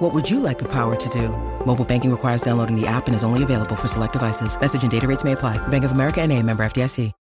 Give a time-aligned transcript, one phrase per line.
[0.00, 1.28] What would you like the power to do?
[1.66, 4.58] Mobile banking requires downloading the app and is only available for select devices.
[4.58, 5.58] Message and data rates may apply.
[5.68, 7.12] Bank of America and a member FDIC.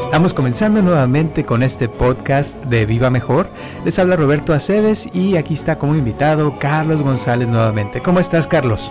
[0.00, 3.48] Estamos comenzando nuevamente con este podcast de Viva Mejor.
[3.84, 8.00] Les habla Roberto Aceves y aquí está como invitado Carlos González nuevamente.
[8.00, 8.90] ¿Cómo estás, Carlos?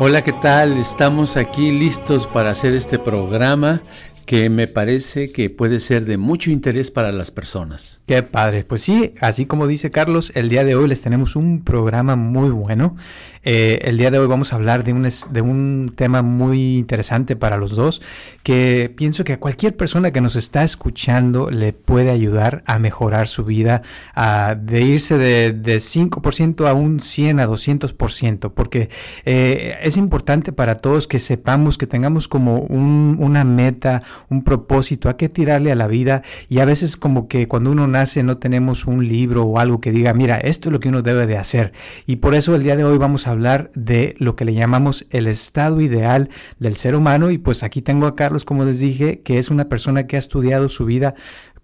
[0.00, 0.76] Hola, ¿qué tal?
[0.76, 3.80] Estamos aquí listos para hacer este programa
[4.28, 8.02] que me parece que puede ser de mucho interés para las personas.
[8.06, 8.62] Qué padre.
[8.62, 12.50] Pues sí, así como dice Carlos, el día de hoy les tenemos un programa muy
[12.50, 12.94] bueno.
[13.42, 17.36] Eh, el día de hoy vamos a hablar de un, de un tema muy interesante
[17.36, 18.02] para los dos,
[18.42, 23.28] que pienso que a cualquier persona que nos está escuchando le puede ayudar a mejorar
[23.28, 23.80] su vida,
[24.14, 28.90] a, de irse de, de 5% a un 100 a 200%, porque
[29.24, 35.08] eh, es importante para todos que sepamos que tengamos como un, una meta, un propósito
[35.08, 38.38] a qué tirarle a la vida y a veces como que cuando uno nace no
[38.38, 41.38] tenemos un libro o algo que diga, mira, esto es lo que uno debe de
[41.38, 41.72] hacer.
[42.06, 45.06] Y por eso el día de hoy vamos a hablar de lo que le llamamos
[45.10, 49.20] el estado ideal del ser humano y pues aquí tengo a Carlos, como les dije,
[49.20, 51.14] que es una persona que ha estudiado su vida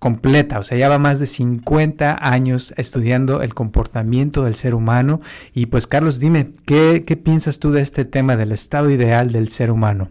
[0.05, 5.23] completa, o sea, lleva más de 50 años estudiando el comportamiento del ser humano.
[5.55, 9.49] Y pues Carlos, dime, ¿qué, qué piensas tú de este tema del estado ideal del
[9.49, 10.11] ser humano?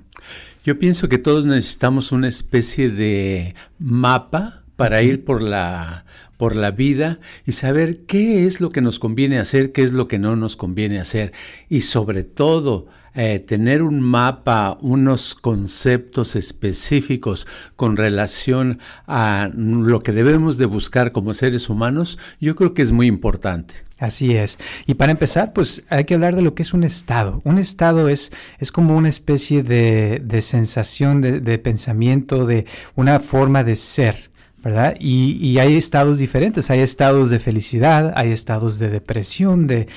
[0.63, 6.05] Yo pienso que todos necesitamos una especie de mapa para ir por la
[6.37, 10.07] por la vida y saber qué es lo que nos conviene hacer, qué es lo
[10.07, 11.31] que no nos conviene hacer.
[11.69, 20.11] Y sobre todo eh, tener un mapa, unos conceptos específicos con relación a lo que
[20.11, 23.75] debemos de buscar como seres humanos, yo creo que es muy importante.
[23.99, 24.57] Así es.
[24.85, 27.41] Y para empezar, pues hay que hablar de lo que es un estado.
[27.45, 32.65] Un estado es, es como una especie de, de sensación, de, de pensamiento, de
[32.95, 34.32] una forma de ser.
[34.63, 34.95] ¿Verdad?
[34.97, 39.87] Y, y, hay estados diferentes, hay estados de felicidad, hay estados de depresión, de,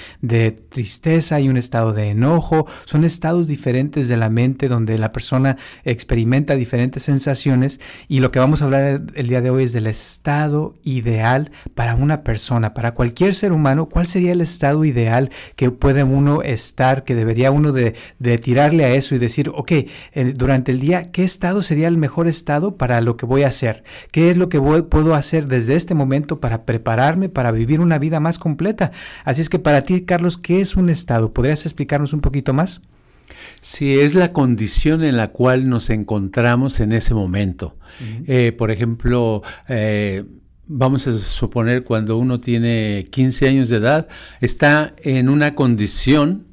[0.68, 5.56] tristeza, hay un estado de enojo, son estados diferentes de la mente donde la persona
[5.84, 7.78] experimenta diferentes sensaciones
[8.08, 11.94] y lo que vamos a hablar el día de hoy es del estado ideal para
[11.94, 17.04] una persona, para cualquier ser humano, ¿cuál sería el estado ideal que puede uno estar,
[17.04, 19.88] que debería uno de, de tirarle a eso y decir, ok, eh,
[20.34, 23.84] durante el día, ¿qué estado sería el mejor estado para lo que voy a hacer?
[24.10, 28.20] ¿Qué es lo que puedo hacer desde este momento para prepararme para vivir una vida
[28.20, 28.92] más completa.
[29.24, 31.32] Así es que para ti, Carlos, ¿qué es un estado?
[31.32, 32.80] ¿Podrías explicarnos un poquito más?
[33.60, 37.76] Sí, es la condición en la cual nos encontramos en ese momento.
[38.00, 38.24] Uh -huh.
[38.26, 40.24] eh, por ejemplo, eh,
[40.66, 44.08] vamos a suponer cuando uno tiene 15 años de edad,
[44.40, 46.46] está en una condición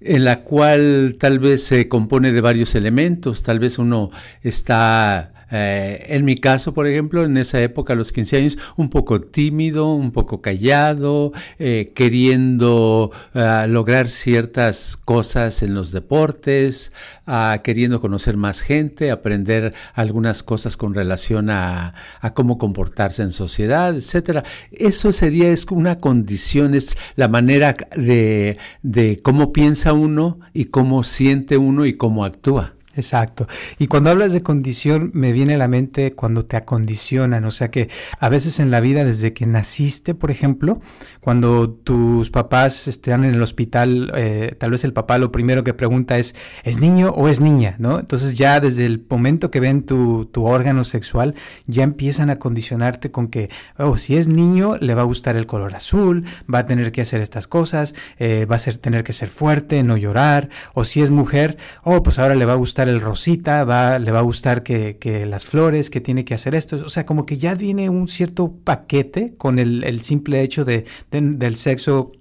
[0.00, 4.10] en la cual tal vez se compone de varios elementos, tal vez uno
[4.42, 8.90] está eh, en mi caso, por ejemplo, en esa época, a los 15 años, un
[8.90, 16.92] poco tímido, un poco callado, eh, queriendo uh, lograr ciertas cosas en los deportes,
[17.26, 21.94] uh, queriendo conocer más gente, aprender algunas cosas con relación a,
[22.34, 24.44] cómo comportarse en sociedad, etcétera.
[24.72, 31.04] Eso sería es una condición, es la manera de, de cómo piensa uno y cómo
[31.04, 32.74] siente uno y cómo actúa.
[32.96, 33.46] Exacto.
[33.78, 37.44] Y cuando hablas de condición, me viene a la mente cuando te acondicionan.
[37.44, 37.88] O sea que
[38.18, 40.80] a veces en la vida, desde que naciste, por ejemplo,
[41.20, 45.74] cuando tus papás están en el hospital, eh, tal vez el papá lo primero que
[45.74, 47.76] pregunta es, ¿es niño o es niña?
[47.78, 47.98] ¿No?
[47.98, 51.34] Entonces ya desde el momento que ven tu, tu órgano sexual,
[51.66, 55.46] ya empiezan a condicionarte con que, oh, si es niño, le va a gustar el
[55.46, 59.12] color azul, va a tener que hacer estas cosas, eh, va a ser, tener que
[59.12, 60.48] ser fuerte, no llorar.
[60.74, 64.10] O si es mujer, oh, pues ahora le va a gustar el rosita, va, le
[64.10, 66.76] va a gustar que, las flores, que tiene que hacer esto.
[66.84, 71.56] O sea, como que ya viene un cierto paquete con el, simple hecho de, del
[71.56, 72.12] sexo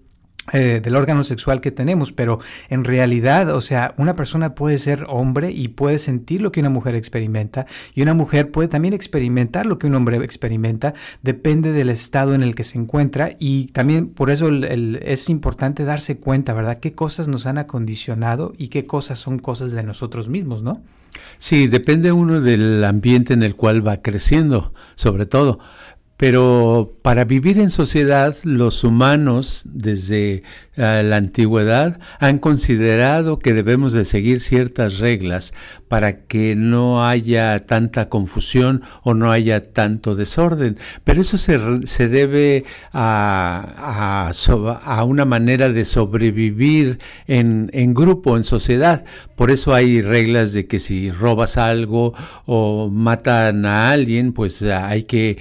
[0.51, 5.06] eh, del órgano sexual que tenemos, pero en realidad, o sea, una persona puede ser
[5.07, 9.66] hombre y puede sentir lo que una mujer experimenta y una mujer puede también experimentar
[9.66, 14.10] lo que un hombre experimenta, depende del estado en el que se encuentra y también
[14.10, 16.80] por eso es importante darse cuenta, ¿verdad?
[16.80, 20.81] ¿Qué cosas nos han acondicionado y qué cosas son cosas de nosotros mismos, ¿no?
[21.38, 25.60] Sí, depende uno del ambiente en el cual va creciendo, sobre todo
[26.18, 30.44] Pero para vivir en sociedad, los humanos desde
[30.75, 35.54] eh, la antigüedad han considerado que debemos de seguir ciertas reglas
[35.88, 40.80] para que no haya tanta confusión o no haya tanto desorden.
[41.04, 48.44] Pero eso se, se debe a, a, una manera de sobrevivir en, en grupo, en
[48.44, 49.06] sociedad.
[49.36, 52.15] Por eso hay reglas de que si robas algo
[52.45, 55.38] o matan a alguien, pues hay que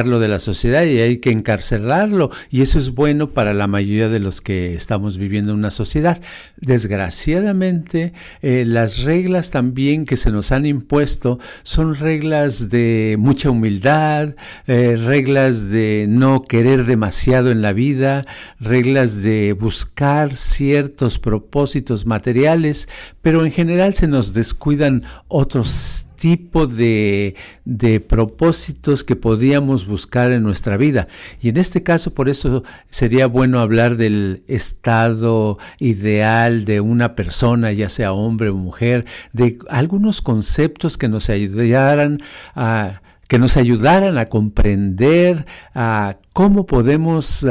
[0.00, 2.30] sacarlo de la sociedad y hay que encarcelarlo.
[2.50, 6.22] Y eso es bueno para la mayoría de los que estamos viviendo en una sociedad.
[6.56, 14.36] Desgraciadamente, eh, las reglas también que se nos han impuesto son reglas de mucha humildad,
[14.66, 18.24] eh, reglas de no querer demasiado en la vida,
[18.58, 22.88] reglas de buscar ciertos propósitos materiales,
[23.20, 27.34] pero en general se nos descuidan otros tipo de,
[27.64, 31.08] de, propósitos que podíamos buscar en nuestra vida.
[31.40, 37.72] Y en este caso, por eso sería bueno hablar del estado ideal de una persona,
[37.72, 42.20] ya sea hombre o mujer, de algunos conceptos que nos ayudaran
[42.54, 47.46] a que nos ayudaran a comprender a cómo podemos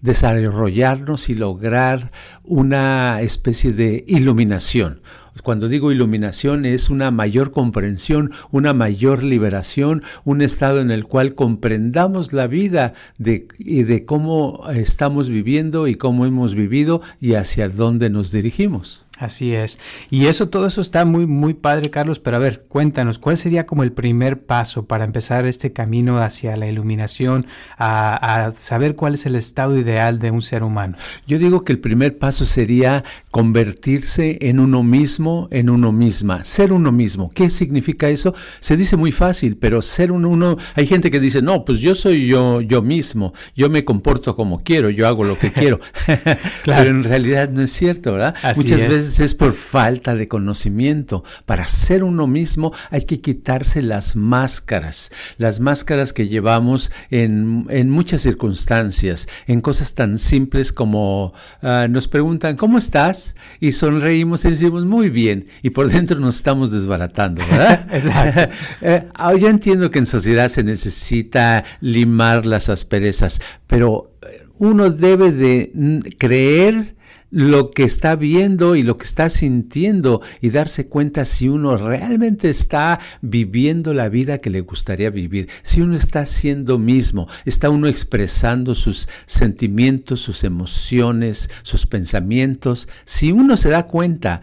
[0.00, 2.10] desarrollarnos y lograr
[2.42, 5.00] una especie de iluminación
[5.42, 11.34] cuando digo iluminación es una mayor comprensión, una mayor liberación, un estado en el cual
[11.34, 17.68] comprendamos la vida de, y de cómo estamos viviendo y cómo hemos vivido y hacia
[17.68, 19.06] dónde nos dirigimos.
[19.22, 19.78] Así es.
[20.10, 22.18] Y eso, todo eso está muy, muy padre, Carlos.
[22.18, 26.56] Pero a ver, cuéntanos, ¿cuál sería como el primer paso para empezar este camino hacia
[26.56, 27.46] la iluminación,
[27.78, 30.96] a, a, saber cuál es el estado ideal de un ser humano?
[31.24, 36.72] Yo digo que el primer paso sería convertirse en uno mismo, en uno misma, ser
[36.72, 37.30] uno mismo.
[37.30, 38.34] ¿Qué significa eso?
[38.58, 41.94] Se dice muy fácil, pero ser uno, uno, hay gente que dice, no, pues yo
[41.94, 45.78] soy yo, yo mismo, yo me comporto como quiero, yo hago lo que quiero.
[46.64, 46.82] claro.
[46.82, 48.34] Pero en realidad no es cierto, ¿verdad?
[48.56, 51.24] Muchas veces es por falta de conocimiento.
[51.46, 57.90] Para ser uno mismo hay que quitarse las máscaras, las máscaras que llevamos en, en
[57.90, 63.36] muchas circunstancias, en cosas tan simples como uh, nos preguntan, ¿cómo estás?
[63.60, 67.88] Y sonreímos y decimos, muy bien, y por dentro nos estamos desbaratando, ¿verdad?
[67.92, 68.54] Exacto.
[68.82, 69.08] eh,
[69.40, 74.12] yo entiendo que en sociedad se necesita limar las asperezas, pero
[74.58, 75.72] uno debe de
[76.18, 76.94] creer
[77.32, 82.50] lo que está viendo y lo que está sintiendo y darse cuenta si uno realmente
[82.50, 87.88] está viviendo la vida que le gustaría vivir, si uno está siendo mismo, está uno
[87.88, 94.42] expresando sus sentimientos, sus emociones, sus pensamientos, si uno se da cuenta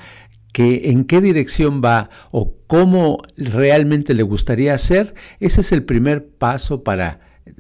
[0.51, 6.27] que en qué dirección va o cómo realmente le gustaría hacer, ese es el primer
[6.27, 7.19] paso para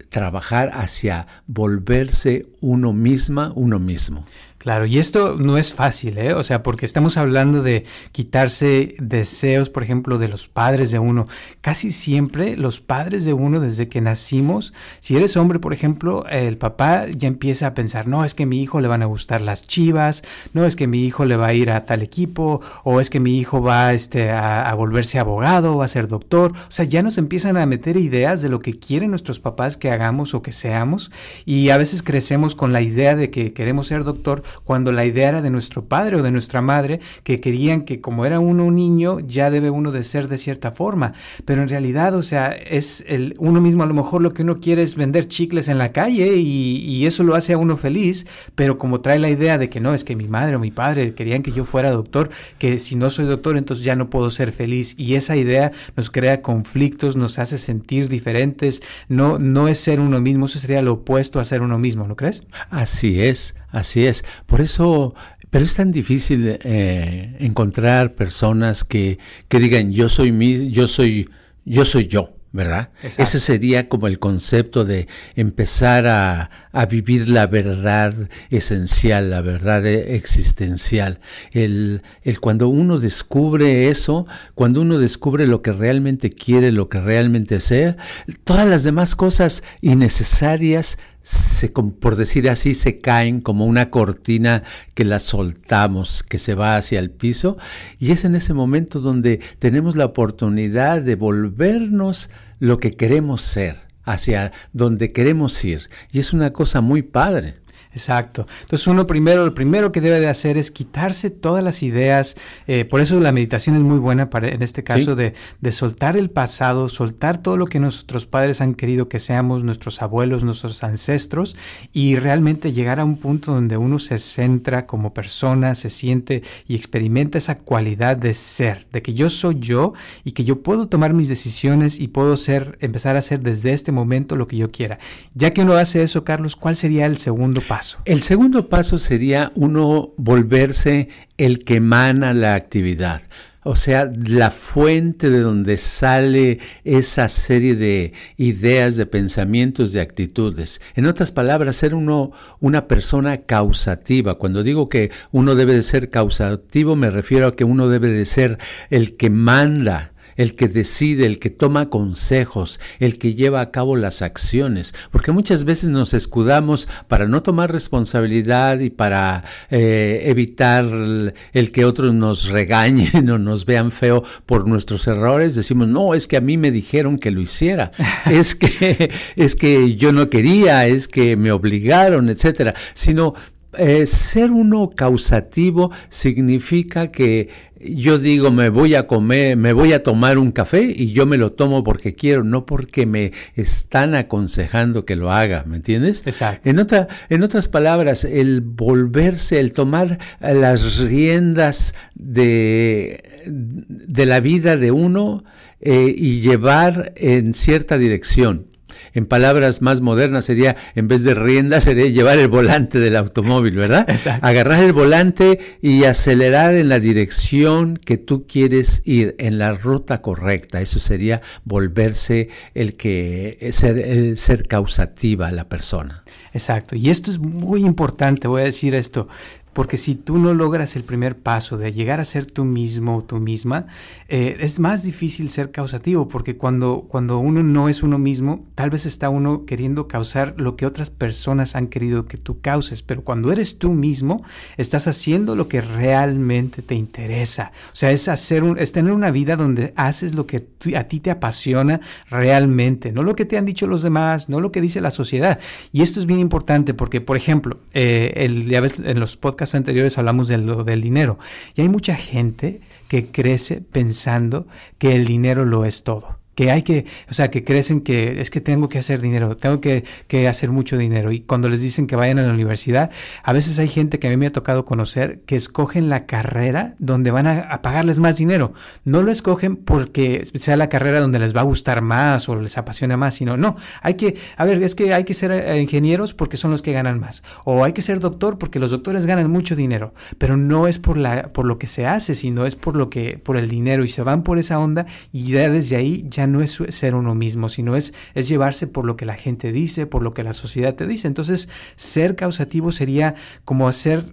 [0.09, 4.23] trabajar hacia volverse uno misma, uno mismo.
[4.59, 6.33] Claro, y esto no es fácil, ¿eh?
[6.33, 11.29] O sea, porque estamos hablando de quitarse deseos, por ejemplo, de los padres de uno.
[11.61, 16.57] Casi siempre los padres de uno, desde que nacimos, si eres hombre, por ejemplo, el
[16.57, 19.39] papá ya empieza a pensar, no, es que a mi hijo le van a gustar
[19.39, 22.99] las chivas, no, es que mi hijo le va a ir a tal equipo, o
[22.99, 26.51] es que mi hijo va este, a, a volverse abogado, o a ser doctor.
[26.51, 29.89] O sea, ya nos empiezan a meter ideas de lo que quieren nuestros papás que
[29.89, 31.11] hagamos o que seamos,
[31.45, 35.29] y a veces crecemos con la idea de que queremos ser doctor cuando la idea
[35.29, 38.75] era de nuestro padre o de nuestra madre, que querían que como era uno un
[38.75, 41.13] niño, ya debe uno de ser de cierta forma.
[41.45, 44.59] Pero en realidad, o sea, es el, uno mismo a lo mejor lo que uno
[44.59, 48.27] quiere es vender chicles en la calle y, y eso lo hace a uno feliz,
[48.55, 51.13] pero como trae la idea de que no, es que mi madre o mi padre
[51.13, 54.51] querían que yo fuera doctor, que si no soy doctor entonces ya no puedo ser
[54.51, 59.99] feliz y esa idea nos crea conflictos, nos hace sentir diferentes, no, no es ser
[59.99, 62.43] uno mismo, eso sería lo opuesto a ser uno mismo, ¿no crees?
[62.69, 64.23] Así es, así es.
[64.45, 65.15] Por eso,
[65.49, 71.29] pero es tan difícil eh, encontrar personas que, que digan yo soy mi, yo soy,
[71.65, 72.33] yo soy yo.
[72.51, 72.89] ¿verdad?
[73.03, 78.15] Ese sería como el concepto de empezar a, a, vivir la verdad
[78.49, 81.19] esencial, la verdad existencial.
[81.51, 86.99] El, el cuando uno descubre eso, cuando uno descubre lo que realmente quiere, lo que
[86.99, 87.97] realmente sea,
[88.45, 95.05] todas las demás cosas innecesarias se, por decir así, se caen como una cortina que
[95.05, 97.57] la soltamos, que se va hacia el piso,
[97.99, 103.77] y es en ese momento donde tenemos la oportunidad de volvernos lo que queremos ser,
[104.03, 107.58] hacia donde queremos ir, y es una cosa muy padre.
[107.91, 108.45] Exacto.
[108.61, 112.35] Entonces uno primero, lo primero que debe de hacer es quitarse todas las ideas.
[112.67, 116.15] Eh, por eso la meditación es muy buena para, en este caso, de, de, soltar
[116.15, 120.83] el pasado, soltar todo lo que nuestros padres han querido que seamos, nuestros abuelos, nuestros
[120.83, 121.55] ancestros,
[121.91, 126.75] y realmente llegar a un punto donde uno se centra como persona, se siente y
[126.75, 129.93] experimenta esa cualidad de ser, de que yo soy yo
[130.23, 133.91] y que yo puedo tomar mis decisiones y puedo ser, empezar a hacer desde este
[133.91, 134.99] momento lo que yo quiera.
[135.33, 137.78] Ya que uno hace eso, Carlos, ¿cuál sería el segundo paso?
[138.05, 143.21] El segundo paso sería uno volverse el que emana la actividad.
[143.63, 150.79] O sea, la fuente de donde sale esa serie de ideas, de pensamientos, de actitudes.
[150.95, 152.31] En otras palabras, ser uno
[152.61, 154.35] una persona causativa.
[154.35, 158.25] Cuando digo que uno debe de ser causativo, me refiero a que uno debe de
[158.25, 158.57] ser
[158.89, 163.97] el que manda, el que decide, el que toma consejos, el que lleva a cabo
[163.97, 170.85] las acciones, porque muchas veces nos escudamos para no tomar responsabilidad y para eh, evitar
[170.85, 176.25] el que otros nos regañen o nos vean feo por nuestros errores, decimos, no, es
[176.25, 177.91] que a mí me dijeron que lo hiciera,
[178.31, 183.33] es que, es que yo no quería, es que me obligaron, etcétera, sino
[183.77, 187.49] eh, ser uno causativo significa que
[187.79, 191.37] yo digo me voy a comer, me voy a tomar un café y yo me
[191.37, 196.23] lo tomo porque quiero, no porque me están aconsejando que lo haga, ¿me entiendes?
[196.25, 196.67] Exacto.
[196.69, 204.75] En, otra, en otras palabras, el volverse, el tomar las riendas de, de la vida
[204.75, 205.43] de uno
[205.79, 208.68] eh, y llevar en cierta dirección
[209.13, 213.75] en palabras más modernas sería, en vez de rienda, sería llevar el volante del automóvil,
[213.75, 214.07] ¿verdad?
[214.41, 220.21] Agarrar el volante y acelerar en la dirección que tú quieres ir, en la ruta
[220.21, 220.81] correcta.
[220.81, 226.23] Eso sería volverse el que, ser, ser causativa la persona.
[226.53, 226.95] Exacto.
[226.95, 229.27] Y esto es muy importante, voy a decir esto.
[229.73, 233.23] Porque si tú no logras el primer paso de llegar a ser tú mismo o
[233.23, 233.87] tú misma,
[234.27, 238.89] eh, es más difícil ser causativo, porque cuando, cuando uno no es uno mismo, tal
[238.89, 243.23] vez está uno queriendo causar lo que otras personas han querido que tú causes, pero
[243.23, 244.43] cuando eres tú mismo,
[244.77, 247.71] estás haciendo lo que realmente te interesa.
[247.93, 251.31] O sea, es, hacer es tener una vida donde haces lo que a ti te
[251.31, 255.11] apasiona realmente, no lo que te han dicho los demás, no lo que dice la
[255.11, 255.59] sociedad.
[255.91, 259.58] Y esto es bien importante porque, por ejemplo, eh, el, ya ves, en los podcasts
[259.75, 261.37] anteriores hablamos de lo del dinero.
[261.75, 266.81] Y hay mucha gente que crece pensando que el dinero lo es todo que hay
[266.81, 270.49] que, o sea, que crecen que es que tengo que hacer dinero, tengo que, que,
[270.49, 271.31] hacer mucho dinero.
[271.31, 273.11] Y cuando les dicen que vayan a la universidad,
[273.43, 276.95] a veces hay gente que a mí me ha tocado conocer que escogen la carrera
[276.99, 278.73] donde van a, pagarles más dinero.
[279.05, 282.77] No lo escogen porque sea la carrera donde les va a gustar más o les
[282.77, 286.33] apasiona más, sino no, hay que, a ver, es que hay que ser eh, ingenieros
[286.33, 287.41] porque son los que ganan más.
[287.63, 290.13] O hay que ser doctor porque los doctores ganan mucho dinero.
[290.37, 293.39] Pero no es por, la, por lo que se hace, sino es por lo que,
[293.41, 294.03] por el dinero.
[294.03, 297.35] Y se van por esa onda y ya desde ahí ya no es ser uno
[297.35, 300.53] mismo, sino es, es llevarse por lo que la gente dice, por lo que la
[300.53, 301.27] sociedad te dice.
[301.27, 304.23] Entonces, ser causativo sería como hacer,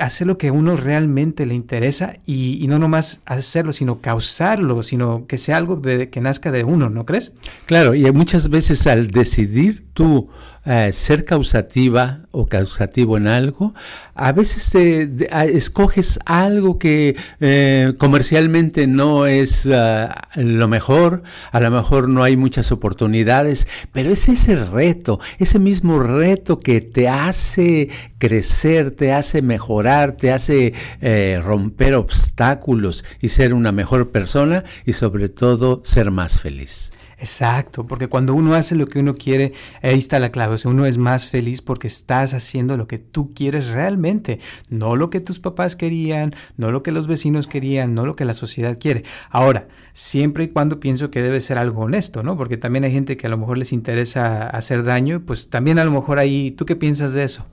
[0.00, 4.82] hacer lo que a uno realmente le interesa y, y, no nomás hacerlo, sino causarlo,
[4.82, 7.32] sino que sea algo de, que nazca de uno, ¿no crees?
[7.66, 10.28] Claro, y muchas veces al decidir tú
[10.64, 13.74] eh, ser causativa o causativo en algo,
[14.14, 21.70] a veces te, escoges algo que eh, comercialmente no es ah, lo mejor, a lo
[21.70, 27.88] mejor no hay muchas oportunidades, pero es ese reto, ese mismo reto que te hace
[28.18, 34.92] crecer, te hace mejorar, te hace eh, romper obstáculos y ser una mejor persona y
[34.92, 36.92] sobre todo ser más feliz.
[37.22, 40.56] Exacto, porque cuando uno hace lo que uno quiere, ahí está la clave.
[40.56, 44.96] O sea, uno es más feliz porque estás haciendo lo que tú quieres realmente, no
[44.96, 48.34] lo que tus papás querían, no lo que los vecinos querían, no lo que la
[48.34, 49.04] sociedad quiere.
[49.30, 52.36] Ahora, siempre y cuando pienso que debe ser algo honesto, ¿no?
[52.36, 55.84] Porque también hay gente que a lo mejor les interesa hacer daño, pues también a
[55.84, 57.46] lo mejor ahí, ¿tú qué piensas de eso?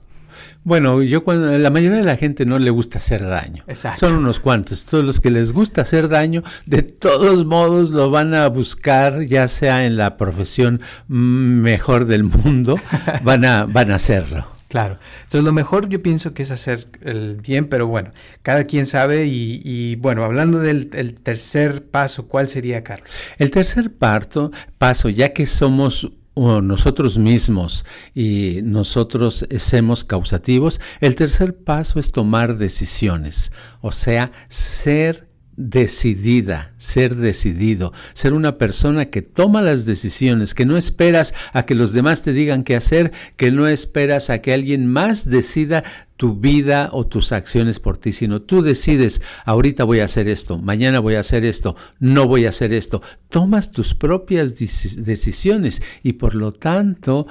[0.62, 3.64] Bueno, yo cuando la mayoría de la gente no le gusta hacer daño.
[3.96, 4.84] Son unos cuantos.
[4.84, 9.48] Todos los que les gusta hacer daño, de todos modos lo van a buscar, ya
[9.48, 12.76] sea en la profesión mejor del mundo,
[13.22, 14.46] van a, van a hacerlo.
[14.68, 14.98] Claro.
[15.24, 18.12] Entonces lo mejor yo pienso que es hacer el bien, pero bueno,
[18.42, 23.10] cada quien sabe y, y bueno, hablando del tercer paso, ¿cuál sería, Carlos?
[23.38, 27.84] El tercer parto, paso, ya que somos nosotros mismos
[28.14, 35.29] y nosotros somos causativos, el tercer paso es tomar decisiones, o sea, ser
[35.60, 41.74] decidida, ser decidido, ser una persona que toma las decisiones, que no esperas a que
[41.74, 45.84] los demás te digan qué hacer, que no esperas a que alguien más decida
[46.16, 50.56] tu vida o tus acciones por ti, sino tú decides, ahorita voy a hacer esto,
[50.56, 53.02] mañana voy a hacer esto, no voy a hacer esto.
[53.28, 57.26] Tomas tus propias decisiones y por lo tanto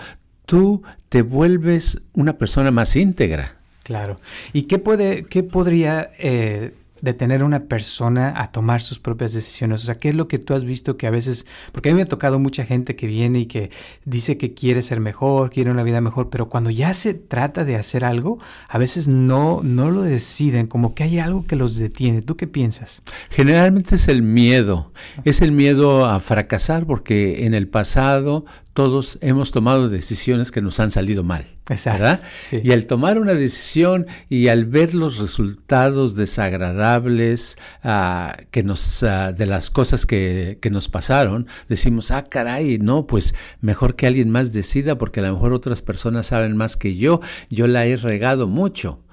[0.46, 3.58] tú te vuelves una persona más íntegra.
[3.82, 4.18] Claro.
[4.54, 9.82] ¿Y qué puede, qué podría eh, detener a una persona a tomar sus propias decisiones?
[9.82, 11.98] O sea, ¿qué es lo que tú has visto que a veces, porque a mí
[11.98, 13.72] me ha tocado mucha gente que viene y que
[14.06, 17.76] dice que quiere ser mejor, quiere una vida mejor, pero cuando ya se trata de
[17.76, 22.22] hacer algo, a veces no, no lo deciden, como que hay algo que los detiene.
[22.22, 23.02] ¿Tú qué piensas?
[23.30, 24.92] Generalmente es el miedo,
[25.24, 28.46] es el miedo a fracasar porque en el pasado
[28.80, 31.46] todos hemos tomado decisiones que nos han salido mal.
[31.68, 32.22] ¿verdad?
[32.50, 39.34] Y al tomar una decisión y al ver los resultados desagradables ah, que nos, ah,
[39.34, 44.30] de las cosas que, que, nos pasaron, decimos, ah, caray, no, pues mejor que alguien
[44.30, 47.20] más decida porque a lo mejor otras personas saben más que yo,
[47.50, 49.04] yo la he regado mucho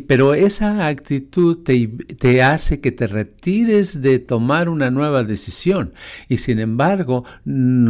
[0.00, 1.86] pero esa actitud te,
[2.18, 5.92] te, hace que te retires de tomar una nueva decisión.
[6.28, 7.24] Y sin embargo,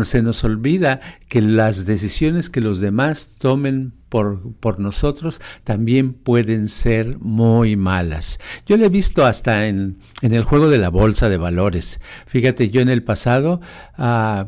[0.04, 6.68] se nos olvida que las decisiones que los demás tomen por, por, nosotros también pueden
[6.68, 8.38] ser muy malas.
[8.66, 12.00] Yo lo he visto hasta en, en, el juego de la bolsa de valores.
[12.26, 13.60] Fíjate, yo en el pasado...
[13.98, 14.44] Uh,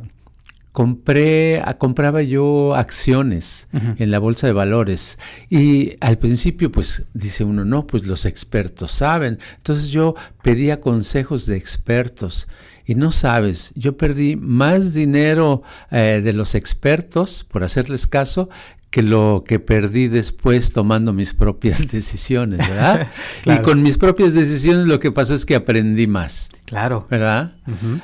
[0.80, 3.68] compré, compraba yo acciones
[3.99, 5.18] en la bolsa de valores
[5.50, 9.40] y al principio pues dice uno, no, pues los expertos saben.
[9.58, 12.49] Entonces yo pedía consejos de expertos
[12.87, 18.49] y no sabes, yo perdí más dinero eh, de los expertos por hacerles caso
[18.90, 23.09] que lo que perdí después tomando mis propias decisiones, ¿verdad?
[23.47, 26.50] Y con mis propias decisiones lo que pasó es que aprendí más.
[26.64, 27.06] Claro.
[27.11, 27.54] ¿Verdad?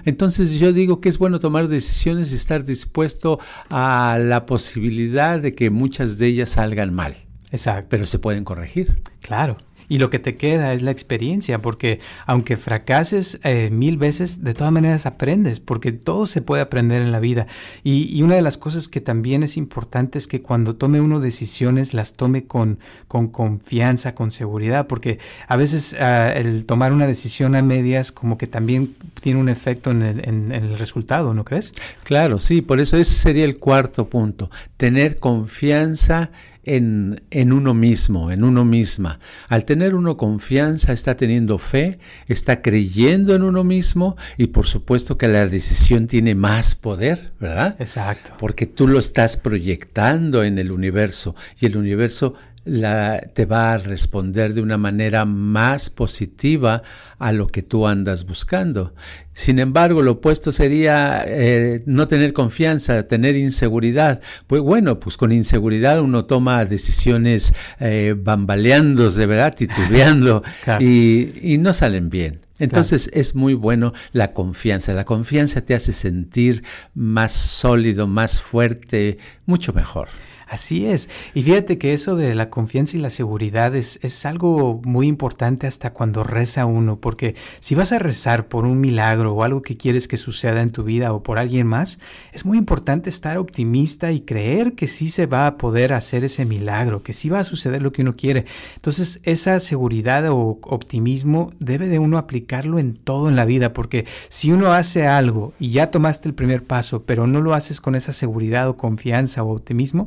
[0.05, 3.39] Entonces yo digo que es bueno tomar decisiones y estar dispuesto
[3.71, 7.17] a la posibilidad de que muchas de ellas salgan mal.
[7.51, 7.89] Exacto.
[7.91, 8.95] Pero se pueden corregir.
[9.21, 9.59] Claro.
[9.89, 14.55] Y lo que te queda es la experiencia, porque aunque fracases eh, mil veces, de
[14.55, 17.47] todas maneras aprendes, porque todo se puede aprender en la vida.
[17.85, 21.95] Y, una de las cosas que también es importante es que cuando tome uno decisiones,
[21.95, 27.55] las tome con, con confianza, con seguridad, porque a veces ah, el tomar una decisión
[27.55, 31.73] a medias como que también tiene un efecto en el, en el resultado, ¿no crees?
[32.03, 36.31] Claro, sí, por eso ese sería el cuarto punto, tener confianza
[36.67, 39.21] en, en, uno mismo, en uno misma.
[39.49, 41.99] Al tener uno confianza, está teniendo fe,
[42.29, 47.77] está creyendo en uno mismo y por supuesto que la decisión tiene más poder, ¿verdad?
[47.79, 48.33] Exacto.
[48.39, 52.35] Porque tú lo estás proyectando en el universo y el universo
[52.67, 56.83] la, te va a responder de una manera más positiva
[57.19, 58.93] a lo que tú andas buscando.
[59.33, 64.21] Sin embargo, lo opuesto sería eh, no tener confianza, tener inseguridad.
[64.47, 69.55] Pues bueno, pues con inseguridad uno toma decisiones eh, bambaleándose, ¿verdad?
[69.55, 70.43] Titubeando
[70.81, 72.41] y, y no salen bien.
[72.59, 74.95] Entonces es muy bueno la confianza.
[74.95, 80.09] La confianza te hace sentir más sólido, más fuerte, mucho mejor.
[80.49, 81.09] Así es.
[81.35, 85.67] Y fíjate que eso de la confianza y la seguridad es, es, algo muy importante
[85.67, 89.77] hasta cuando reza uno, porque si vas a rezar por un milagro o algo que
[89.77, 91.99] quieres que suceda en tu vida o por alguien más,
[92.33, 96.45] es muy importante estar optimista y creer que sí se va a poder hacer ese
[96.45, 98.45] milagro, que sí va a suceder lo que uno quiere.
[98.77, 104.07] Entonces, esa seguridad o optimismo debe de uno aplicarlo en todo en la vida, porque
[104.29, 107.97] si uno hace algo y ya tomaste el primer paso, pero no lo haces con
[107.97, 110.07] esa seguridad o confianza o optimismo,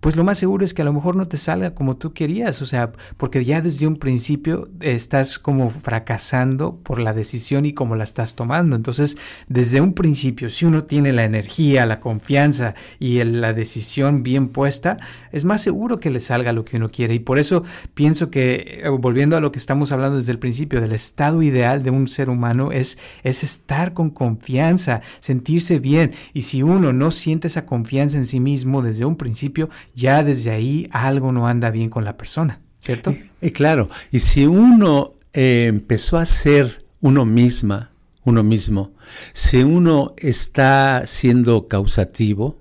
[0.00, 2.62] pues lo más seguro es que a lo mejor no te salga como tú querías,
[2.62, 7.96] o sea, porque ya desde un principio estás como fracasando por la decisión y como
[7.96, 8.76] la estás tomando.
[8.76, 14.48] Entonces, desde un principio, si uno tiene la energía, la confianza y la decisión bien
[14.48, 14.96] puesta,
[15.32, 17.14] es más seguro que le salga lo que uno quiere.
[17.14, 20.80] Y por eso pienso que, eh, volviendo a lo que estamos hablando desde el principio,
[20.80, 26.12] del estado ideal de un ser humano es, es estar con confianza, sentirse bien.
[26.32, 30.50] Y si uno no siente esa confianza en sí mismo desde un principio, ya desde
[30.50, 33.14] ahí algo no anda bien con la persona, ¿cierto?
[33.40, 37.90] Y, claro, y si uno eh, empezó a ser uno misma,
[38.24, 38.92] uno mismo,
[39.32, 42.60] si uno está siendo causativo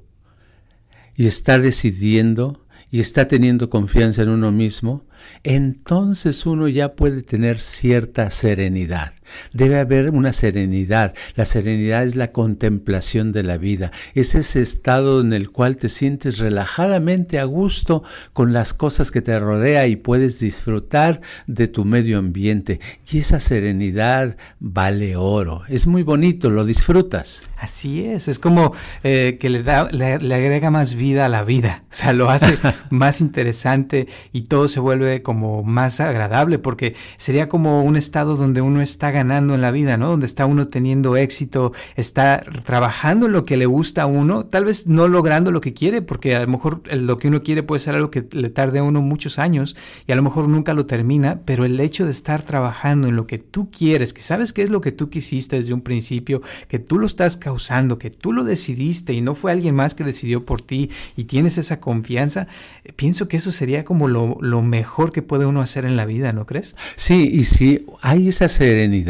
[1.16, 5.06] y está decidiendo y está teniendo confianza en uno mismo,
[5.44, 9.14] entonces uno ya puede tener cierta serenidad.
[9.54, 11.14] Debe haber una serenidad.
[11.36, 13.92] La serenidad es la contemplación de la vida.
[14.16, 19.22] Es ese estado en el cual te sientes relajadamente a gusto con las cosas que
[19.22, 22.80] te rodea y puedes disfrutar de tu medio ambiente.
[23.12, 25.64] Y esa serenidad vale oro.
[25.68, 27.44] Es muy bonito, lo disfrutas.
[27.58, 31.84] Así es, es como eh, que le, da, le, agrega más vida a la vida,
[31.92, 32.58] o sea, lo hace
[32.90, 38.62] más interesante y todo se vuelve como más agradable porque sería como un estado donde
[38.62, 40.10] uno está ganando en la vida, ¿no?
[40.10, 44.66] Donde está uno teniendo éxito, está trabajando en lo que le gusta a uno, tal
[44.66, 47.80] vez no logrando lo que quiere, porque a lo mejor lo que uno quiere puede
[47.80, 49.76] ser algo que le tarde a uno muchos años
[50.08, 53.28] y a lo mejor nunca lo termina, pero el hecho de estar trabajando en lo
[53.28, 56.80] que tú quieres, que sabes qué es lo que tú quisiste desde un principio, que
[56.80, 60.46] tú lo estás causando, que tú lo decidiste y no fue alguien más que decidió
[60.46, 62.48] por ti y tienes esa confianza,
[62.84, 66.06] eh, pienso que eso sería como lo, lo mejor que puede uno hacer en la
[66.06, 66.76] vida, ¿no crees?
[66.96, 69.09] Sí, y si hay esa serenidad,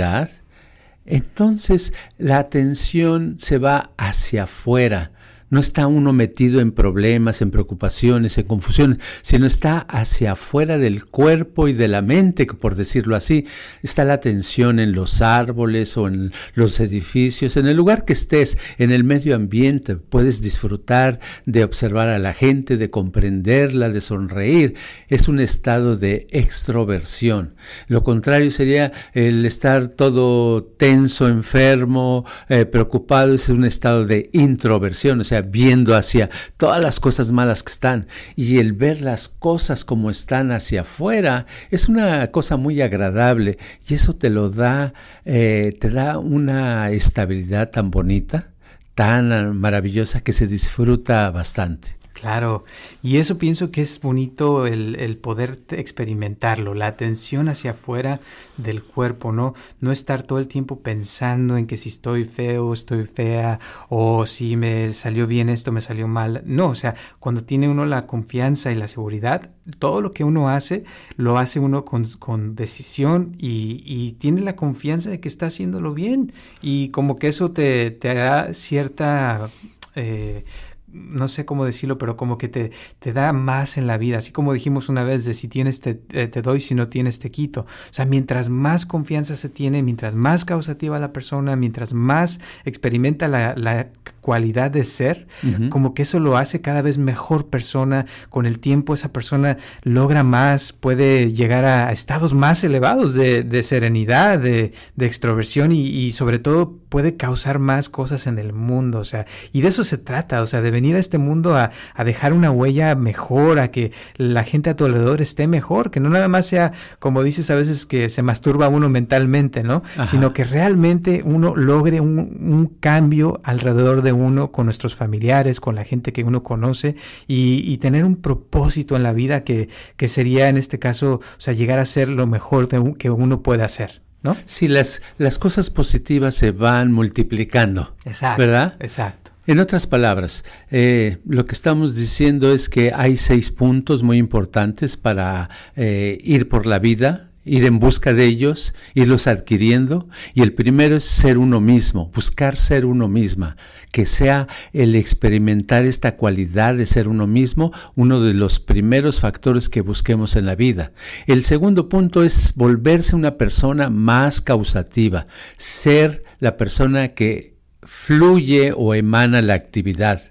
[1.05, 5.11] entonces la atención se va hacia afuera
[5.49, 11.05] no está uno metido en problemas, en preocupaciones, en confusiones, sino está hacia afuera del
[11.05, 13.45] cuerpo y de la mente, por decirlo así.
[13.83, 18.57] Está la atención en los árboles o en los edificios, en el lugar que estés,
[18.77, 19.95] en el medio ambiente.
[19.95, 24.75] Puedes disfrutar de observar a la gente, de comprenderla, de sonreír.
[25.07, 27.55] Es un estado de extroversión.
[27.87, 35.19] Lo contrario sería el estar todo tenso, enfermo, eh, preocupado, es un estado de introversión,
[35.19, 38.07] o sea, viendo hacia todas las cosas malas que están.
[38.35, 43.93] Y el ver las cosas como están hacia afuera es una cosa muy agradable y
[43.93, 44.93] eso te lo da,
[45.25, 48.51] eh, te da una estabilidad tan bonita,
[48.95, 51.98] tan maravillosa que se disfruta bastante.
[52.19, 52.65] Claro,
[53.01, 58.19] y eso pienso que es bonito el, el, poder experimentarlo, la atención hacia afuera
[58.57, 59.53] del cuerpo, ¿no?
[59.79, 64.57] No estar todo el tiempo pensando en que si estoy feo, estoy fea, o si
[64.57, 66.41] me salió bien esto, me salió mal.
[66.45, 70.49] No, o sea, cuando tiene uno la confianza y la seguridad, todo lo que uno
[70.49, 70.83] hace,
[71.15, 75.93] lo hace uno con, con decisión y, y, tiene la confianza de que está haciéndolo
[75.93, 76.33] bien.
[76.61, 79.49] Y como que eso te, te da cierta...
[79.95, 80.43] Eh,
[80.91, 84.31] no sé cómo decirlo, pero como que te, te, da más en la vida, así
[84.31, 87.31] como dijimos una vez de si tienes te, eh, te, doy, si no tienes te
[87.31, 87.61] quito.
[87.61, 93.27] O sea, mientras más confianza se tiene, mientras más causativa la persona, mientras más experimenta
[93.27, 93.89] la, la
[94.21, 95.27] cualidad de ser,
[95.69, 98.05] como que eso lo hace cada vez mejor persona.
[98.29, 103.63] Con el tiempo esa persona logra más, puede llegar a, estados más elevados de, de
[103.63, 108.99] serenidad, de, de extroversión y, y, sobre todo puede causar más cosas en el mundo.
[108.99, 111.71] O sea, y de eso se trata, o sea, de venir a este mundo a,
[111.93, 115.99] a dejar una huella mejor, a que la gente a tu alrededor esté mejor, que
[115.99, 119.83] no nada más sea, como dices a veces, que se masturba uno mentalmente, ¿no?
[120.09, 125.75] Sino que realmente uno logre un, un cambio alrededor de uno, con nuestros familiares, con
[125.75, 126.95] la gente que uno conoce
[127.27, 131.53] y, tener un propósito en la vida que, que, sería en este caso, o sea,
[131.53, 134.01] llegar a ser lo mejor de que uno puede hacer.
[134.21, 134.35] ¿No?
[134.43, 137.95] Sí, las, las cosas positivas se van multiplicando.
[138.03, 138.41] Exacto.
[138.41, 138.75] ¿Verdad?
[138.81, 139.28] Exacto.
[139.49, 144.95] En otras palabras, eh, lo que estamos diciendo es que hay seis puntos muy importantes
[144.95, 150.07] para eh, ir por la vida, ir en busca de ellos, irlos adquiriendo.
[150.35, 153.57] Y el primero es ser uno mismo, buscar ser uno misma,
[153.89, 159.67] que sea el experimentar esta cualidad de ser uno mismo uno de los primeros factores
[159.67, 160.91] que busquemos en la vida.
[161.25, 165.25] El segundo punto es volverse una persona más causativa,
[165.57, 167.57] ser la persona que
[167.89, 170.21] fluye o emana la actividad,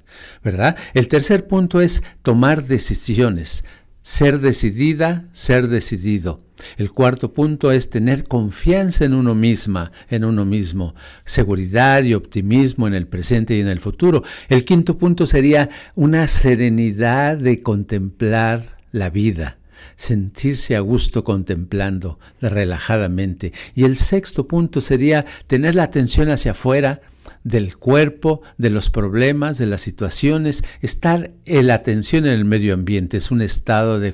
[0.45, 0.77] ¿verdad?
[0.95, 3.65] El tercer punto es tomar decisiones,
[4.01, 6.41] ser decidida, ser decidido.
[6.77, 10.95] El cuarto punto es tener confianza en uno misma, en uno mismo,
[11.25, 14.23] seguridad y optimismo en el presente y en el futuro.
[14.49, 19.59] El quinto punto sería una serenidad de contemplar la vida
[19.97, 23.53] sentirse a gusto contemplando relajadamente.
[23.75, 27.01] Y el sexto punto sería tener la atención hacia afuera,
[27.45, 30.65] del cuerpo, de los problemas, de las situaciones.
[30.81, 34.13] Estar en la atención en el medio ambiente es un estado de,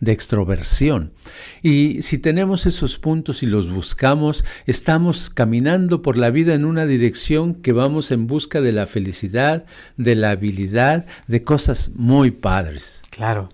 [0.00, 1.12] de extroversión.
[1.62, 6.86] Y si tenemos esos puntos y los buscamos, estamos caminando por la vida en una
[6.86, 9.64] dirección que vamos en busca de la felicidad,
[9.96, 13.02] de la habilidad, de cosas muy padres.
[13.10, 13.48] Claro.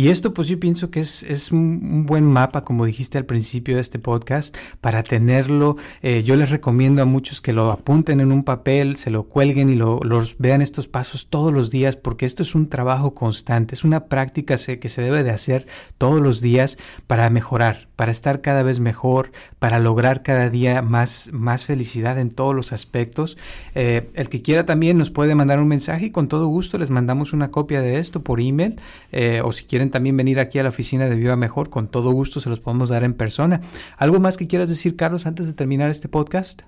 [0.00, 3.74] Y esto pues yo pienso que es, es un, buen mapa, como dijiste al principio
[3.74, 5.76] de este podcast, para tenerlo.
[6.00, 9.68] Eh, yo les recomiendo a muchos que lo apunten en un papel, se lo cuelguen
[9.68, 13.74] y lo, los vean estos pasos todos los días, porque esto es un trabajo constante,
[13.74, 15.66] es una práctica que se debe de hacer
[15.98, 21.28] todos los días para mejorar, para estar cada vez mejor, para lograr cada día más,
[21.30, 23.36] más felicidad en todos los aspectos.
[23.74, 26.88] Eh, el que quiera también nos puede mandar un mensaje y con todo gusto les
[26.88, 28.80] mandamos una copia de esto por email
[29.12, 32.12] eh, o si quieren también venir aquí a la oficina de Viva Mejor, con todo
[32.12, 33.60] gusto se los podemos dar en persona.
[33.96, 36.62] ¿Algo más que quieras decir, Carlos, antes de terminar este podcast?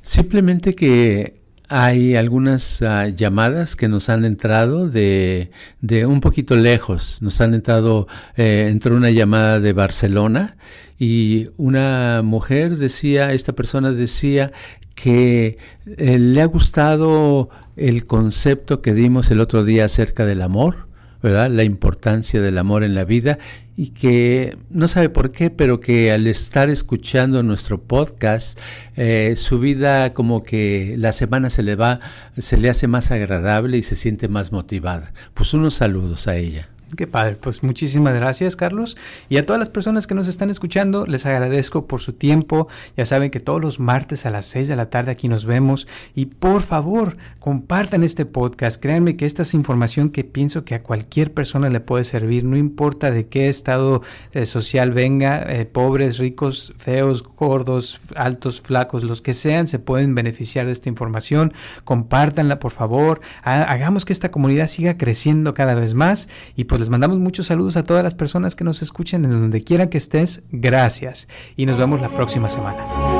[0.00, 7.22] Simplemente que hay algunas ah, llamadas que nos han entrado de, de, un poquito lejos.
[7.22, 10.56] Nos han entrado, eh, entró una llamada de Barcelona
[10.98, 14.50] y una mujer decía, esta persona decía
[14.96, 15.58] que
[15.96, 20.88] eh, le ha gustado el concepto que dimos el otro día acerca del amor,
[21.22, 21.50] ¿verdad?
[21.50, 23.38] La importancia del amor en la vida
[23.76, 28.58] y que no sabe por qué, pero que al estar escuchando nuestro podcast,
[28.96, 32.00] eh, su vida como que la semana se le va,
[32.36, 35.12] se le hace más agradable y se siente más motivada.
[35.34, 36.68] Pues unos saludos a ella.
[36.96, 38.96] Qué padre, pues muchísimas gracias Carlos.
[39.28, 43.06] Y a todas las personas que nos están escuchando les agradezco por su tiempo, ya
[43.06, 45.86] saben que todos los martes a las 6 de la tarde aquí nos vemos.
[46.16, 50.82] Y por favor compartan este podcast, créanme que esta es información que pienso que a
[50.82, 56.18] cualquier persona le puede servir, no importa de qué estado eh, social venga, eh, pobres,
[56.18, 61.52] ricos, feos, gordos, altos, flacos, los que sean se pueden beneficiar de esta información,
[61.84, 66.28] compártanla por favor, hagamos que esta comunidad siga creciendo cada vez más.
[66.56, 69.62] Y pues les mandamos muchos saludos a todas las personas que nos escuchen en donde
[69.62, 70.42] quiera que estés.
[70.50, 73.19] Gracias y nos vemos la próxima semana.